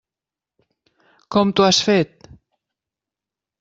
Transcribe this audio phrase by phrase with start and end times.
[1.37, 2.29] Com t'ho has fet?